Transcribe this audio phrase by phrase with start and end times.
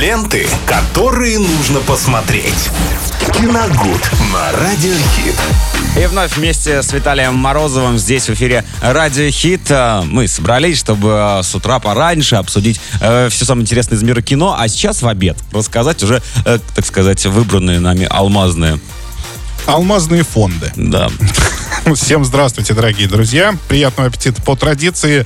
[0.00, 2.68] Ленты, которые нужно посмотреть.
[3.32, 5.34] Киногуд на Радиохит.
[5.98, 9.70] И вновь вместе с Виталием Морозовым здесь в эфире Радио Хит.
[9.70, 14.20] Э, Мы собрались, чтобы э, с утра пораньше обсудить э, все самое интересное из мира
[14.20, 18.78] кино, а сейчас в обед рассказать уже, э, так сказать, выбранные нами алмазные.
[19.64, 20.72] Алмазные фонды.
[20.76, 21.08] Да.
[21.94, 23.54] Всем здравствуйте, дорогие друзья.
[23.66, 25.24] Приятного аппетита по традиции.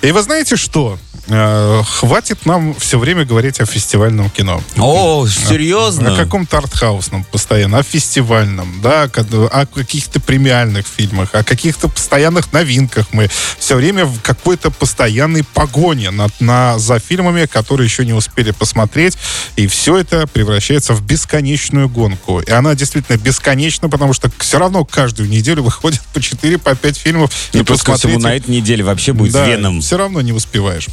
[0.00, 0.96] И вы знаете что?
[1.28, 4.62] Э, Хватит нам все время говорить о фестивальном кино.
[4.76, 6.14] О, серьезно?
[6.14, 13.06] О каком-то артхаусном постоянно, о фестивальном, да, о каких-то премиальных фильмах, о каких-то постоянных новинках.
[13.12, 18.50] Мы все время в какой-то постоянной погоне на, на- за фильмами, которые еще не успели
[18.50, 19.16] посмотреть.
[19.56, 22.40] И все это превращается в бесконечную гонку.
[22.40, 26.96] И она действительно бесконечна, потому что все равно каждую неделю выходит по 4, по 5
[26.96, 27.30] фильмов.
[27.52, 29.80] И плюс ко всему на этой неделе вообще будет да, Веном.
[29.80, 30.88] все равно не успеваешь.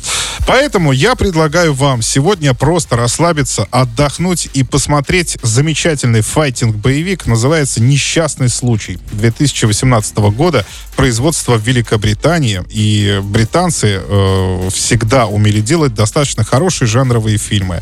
[0.47, 7.25] Поэтому я предлагаю вам сегодня просто расслабиться, отдохнуть и посмотреть замечательный файтинг-боевик.
[7.27, 10.65] Называется «Несчастный случай» 2018 года.
[10.95, 12.63] Производство в Великобритании.
[12.69, 17.81] И британцы э, всегда умели делать достаточно хорошие жанровые фильмы.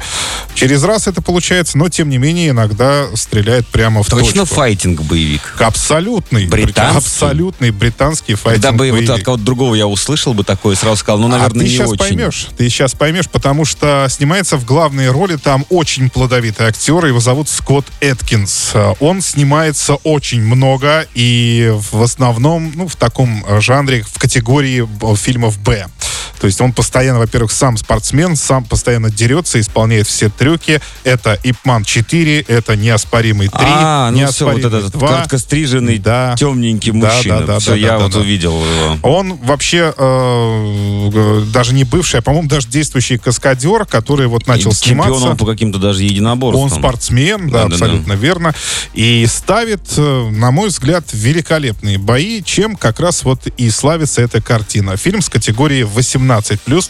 [0.54, 4.56] Через раз это получается, но тем не менее иногда стреляет прямо в Точно точку.
[4.56, 5.42] файтинг-боевик.
[5.60, 6.48] Абсолютный.
[6.48, 6.98] Британский?
[6.98, 9.10] Абсолютный британский Когда бы вот файтинг-боевик.
[9.20, 11.98] от кого-то другого я услышал бы такое, сразу сказал, ну, наверное, а не очень.
[11.98, 12.27] поймешь.
[12.58, 17.50] Ты сейчас поймешь, потому что снимается в главной роли там очень плодовитый актер, его зовут
[17.50, 18.74] Скотт Эткинс.
[19.00, 25.88] Он снимается очень много и в основном ну, в таком жанре, в категории фильмов «Б».
[26.40, 30.82] То есть он постоянно, во-первых, сам спортсмен, сам постоянно дерется, исполняет все трюки.
[31.04, 35.08] Это «Ипман 4», это «Неоспоримый 3», А, ну все, вот «Неоспоримый этот 2».
[35.08, 36.36] короткостриженный, Да.
[36.38, 37.40] темненький Да, мужчина.
[37.40, 38.20] да, да, все, да, я да, вот да.
[38.20, 38.98] увидел его.
[39.04, 44.76] Он вообще э, даже не бывший, а, по-моему, даже действующий каскадер, который вот начал И
[44.76, 45.30] чемпион сниматься.
[45.32, 46.64] он по каким-то даже единоборствам.
[46.66, 47.76] Он спортсмен, да, Да-да-да.
[47.76, 48.54] абсолютно верно.
[48.94, 54.42] И ставит, э, на мой взгляд, великолепные бои, чем как раз вот и славится эта
[54.42, 54.98] картина.
[54.98, 56.27] Фильм с категории 18+,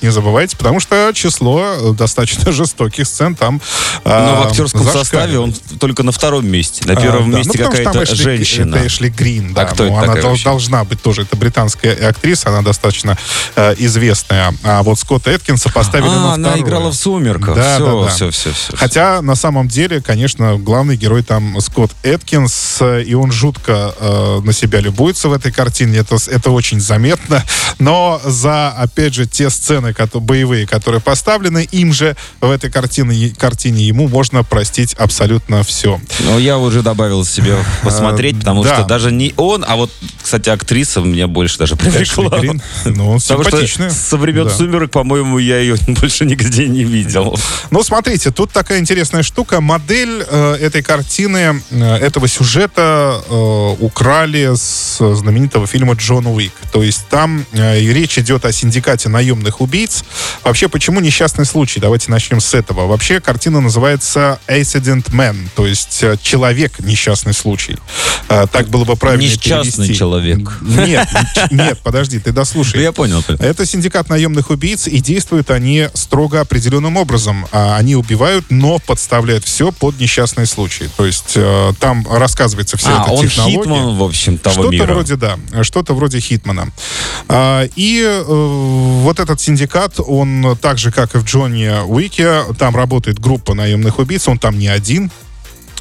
[0.02, 3.62] не забывайте, потому что число э, достаточно жестоких сцен там
[4.04, 5.06] э, Но в актерском зашкаливает.
[5.08, 6.86] составе он только на втором месте.
[6.86, 7.38] На А, первом да.
[7.40, 8.76] месте Ну, какая-то Эшли- женщина.
[8.76, 9.64] Это Эшли Грин, да.
[9.64, 10.44] А кто Ну, это она такая вообще?
[10.44, 11.22] должна быть тоже.
[11.24, 13.18] Это британская актриса, она достаточно
[13.56, 14.54] э, известная.
[14.64, 16.68] А вот Скотта Эткинса поставили на А, она вторую.
[16.68, 17.56] играла в «Сумерках».
[17.56, 18.08] Да, все, да, да.
[18.10, 18.78] все, все, все.
[18.78, 24.40] Хотя, на самом деле, конечно, главный герой там Скотт Эткинс, э, и он жутко э,
[24.44, 27.44] на себя любуется в этой картине, это, это очень заметно,
[27.80, 33.34] но за, опять же, те сцены кото- боевые, которые поставлены им же в этой картине,
[33.38, 36.00] картине ему можно простить абсолютно все.
[36.20, 38.76] Но я уже добавил себе посмотреть, потому да.
[38.76, 42.40] что даже не он, а вот, кстати, актриса меня больше даже привлекла.
[42.40, 43.90] Грин, ну, он симпатичная.
[43.90, 44.50] со времен Да.
[44.50, 47.38] «Сумерок», по-моему, я ее больше нигде не видел.
[47.72, 49.62] Ну, смотрите, тут такая интересная штука.
[49.62, 56.54] Модель э, этой картины, э, этого сюжета э, украли с знаменитого фильма «Джон Уик».
[56.72, 60.04] То есть там э, и речь идет о синдикате наемных убийц.
[60.44, 61.80] Вообще, почему несчастный случай?
[61.80, 62.86] Давайте начнем с этого.
[62.88, 67.78] Вообще, картина называется «Accident Man», то есть э, «Человек несчастный случай».
[68.30, 69.96] Э, так было бы правильно Несчастный перевести.
[69.96, 70.40] человек.
[70.62, 71.08] Нет,
[71.52, 72.82] нет, подожди, ты дослушай.
[72.82, 73.24] Я понял.
[73.40, 77.48] Это синдикат наемных убийц, и действуют они строго определенным образом.
[77.52, 80.90] А Они убивают, но подставляют все под несчастный случай.
[80.96, 83.60] То есть э, там рассказывается вся А, эта он технология.
[83.62, 84.94] Хитман, в общем, того Что-то мира.
[84.94, 86.68] вроде, да, что-то вроде Хитмана.
[87.28, 88.04] А, и
[89.08, 94.00] вот этот синдикат, он так же, как и в Джонни Уике, там работает группа наемных
[94.00, 95.10] убийц, он там не один.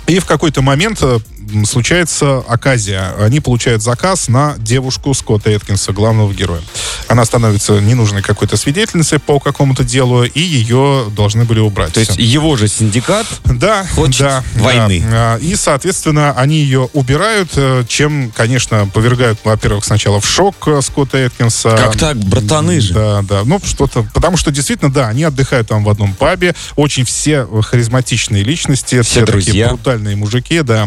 [0.07, 1.19] И в какой-то момент э,
[1.65, 3.15] случается оказия.
[3.19, 6.61] Они получают заказ на девушку Скотта Эткинса, главного героя.
[7.09, 11.93] Она становится ненужной какой-то свидетельницей по какому-то делу, и ее должны были убрать.
[11.93, 15.03] То есть его же синдикат Да, Хочет да, войны.
[15.09, 15.35] да.
[15.35, 20.81] А, И, соответственно, они ее убирают, э, чем, конечно, повергают, во-первых, сначала в шок э,
[20.83, 21.71] Скотта Эткинса.
[21.77, 22.95] Как так, братаны же?
[22.95, 23.43] Да, да.
[23.45, 24.07] Ну, что-то...
[24.15, 26.55] Потому что, действительно, да, они отдыхают там в одном пабе.
[26.75, 29.01] Очень все э, харизматичные личности.
[29.03, 29.69] Все такие друзья.
[29.69, 30.87] брутальные мужики, да.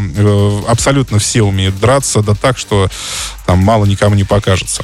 [0.67, 2.89] Абсолютно все умеют драться, да так, что
[3.45, 4.83] там мало никому не покажется.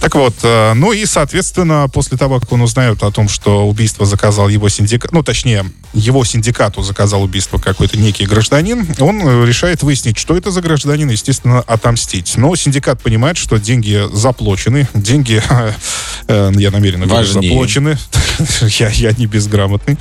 [0.00, 4.04] Так вот, э, ну и, соответственно, после того, как он узнает о том, что убийство
[4.04, 9.82] заказал его синдикат, ну, точнее, его синдикату заказал убийство какой-то некий гражданин, он э, решает
[9.82, 12.36] выяснить, что это за гражданин, и, естественно, отомстить.
[12.36, 15.42] Но синдикат понимает, что деньги заплачены, деньги,
[16.28, 17.96] э, я намеренно говорю, заплачены,
[18.78, 19.96] я, я не безграмотный.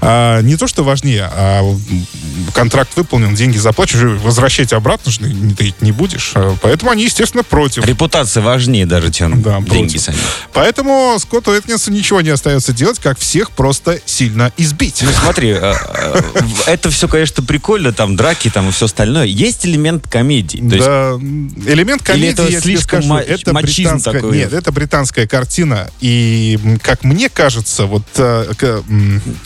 [0.00, 1.62] А, не то, что важнее, а
[2.54, 6.32] контракт выполнен, деньги заплачены, возвращать обратно же не- ты не будешь.
[6.34, 7.84] А, Поэтому они, естественно, против.
[7.86, 10.00] Репутация важнее даже, чем Да, деньги против.
[10.00, 10.18] сами.
[10.52, 15.02] Поэтому Скотту Эткинсу ничего не остается делать, как всех просто сильно избить.
[15.02, 16.20] Ну смотри, э, э,
[16.66, 19.26] это все, конечно, прикольно, там драки, там и все остальное.
[19.26, 20.58] Есть элемент комедии.
[20.60, 21.12] Да,
[21.70, 27.28] элемент комедии, это я слишком скажу, это британская, нет, это британская картина, и как мне
[27.28, 28.52] кажется, вот э,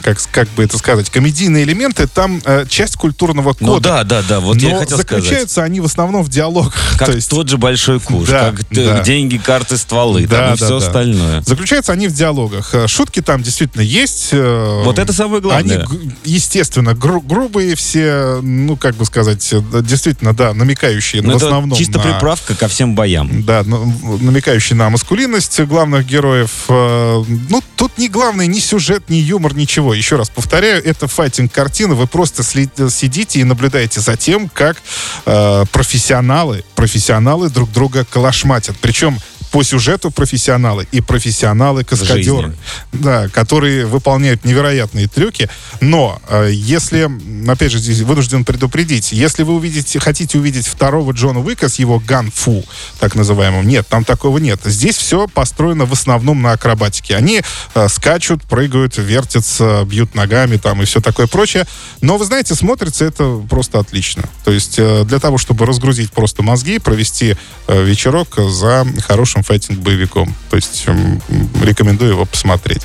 [0.03, 3.65] как как бы это сказать, комедийные элементы там э, часть культурного кода.
[3.67, 5.23] Ну да, да, да, вот я и Но хотел сказать.
[5.25, 6.75] заключаются они в основном в диалогах.
[6.99, 9.01] Как то есть, тот же большой куш, Да, как да.
[9.01, 10.87] деньги, карты, стволы, Да, там и да, все да.
[10.87, 11.43] остальное.
[11.43, 12.75] Заключаются они в диалогах.
[12.75, 14.29] Э, Шутки там действительно есть.
[14.33, 15.87] э, Вот это самое главное.
[15.91, 21.37] Они, естественно, гру- грубые все, ну, как бы сказать, э, действительно, да, намекающие Ну, в
[21.37, 22.05] основном чисто на...
[22.05, 23.43] приправка ко всем боям.
[23.45, 26.51] Да, ну, намекающий на маскулинность главных героев.
[26.69, 29.95] Ну, тут не главное ни сюжет, ни юмор, ничего.
[29.95, 31.95] Еще раз повторяю, это файтинг-картина.
[31.95, 34.77] Вы просто сидите и наблюдаете за тем, как
[35.25, 38.77] э, профессионалы, профессионалы друг друга калашматят.
[38.83, 39.19] Причем
[39.51, 42.57] по сюжету профессионалы и профессионалы каскадеры, жизни.
[42.93, 45.49] да, которые выполняют невероятные трюки.
[45.81, 47.11] Но э, если,
[47.51, 51.99] опять же, здесь вынужден предупредить, если вы увидите, хотите увидеть второго Джона Уика с его
[51.99, 52.65] ганфу,
[53.01, 54.61] так называемым, нет, там такого нет.
[54.65, 57.17] Здесь все построено в основном на акробатике.
[57.17, 57.43] Они
[57.75, 61.67] э, скачут, прыгают, вертятся, бьют ногами там и все такое прочее.
[62.01, 64.25] Но вы знаете, смотрится это просто отлично.
[64.45, 67.37] То есть э, для того, чтобы разгрузить просто мозги, провести
[67.67, 70.35] э, вечерок за хорошим файтинг-боевиком.
[70.51, 72.83] То есть м, м, рекомендую его посмотреть.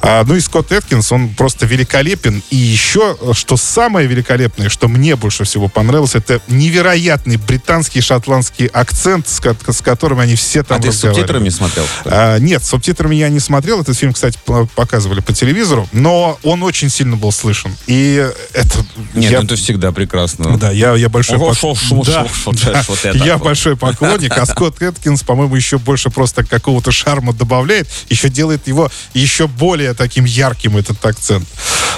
[0.00, 2.42] А, ну и Скотт Эткинс, он просто великолепен.
[2.50, 8.66] И еще, э, что самое великолепное, что мне больше всего понравилось, это невероятный британский шотландский
[8.66, 11.86] акцент, с, с которым они все там А ты с субтитрами смотрел?
[12.04, 13.80] А, нет, с субтитрами я не смотрел.
[13.80, 14.38] Этот фильм, кстати,
[14.74, 17.74] показывали по телевизору, но он очень сильно был слышен.
[17.86, 18.84] И это...
[19.14, 20.56] Нет, я- ну это всегда прекрасно.
[20.58, 22.84] да, я, я большой Ого, пок- шо- шо- Да, шо- шо- да.
[22.88, 23.44] вот это Я вот.
[23.44, 28.90] большой поклонник, а Скотт Эткинс, по-моему, еще больше просто какого-то шарма добавляет, еще делает его
[29.14, 31.46] еще более таким ярким, этот акцент.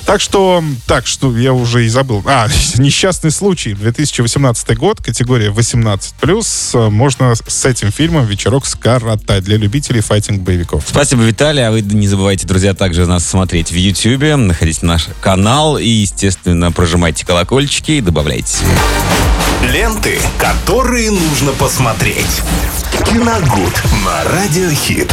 [0.07, 2.23] Так что, так что я уже и забыл.
[2.27, 10.01] А, несчастный случай, 2018 год, категория 18+, можно с этим фильмом вечерок скоротать для любителей
[10.01, 10.85] файтинг-боевиков.
[10.87, 11.67] Спасибо, Виталий.
[11.67, 16.73] А вы не забывайте, друзья, также нас смотреть в YouTube, находите наш канал и, естественно,
[16.73, 18.59] прожимайте колокольчики и добавляйтесь.
[19.63, 22.43] Ленты, которые нужно посмотреть.
[23.07, 25.13] Киногуд на Радиохит.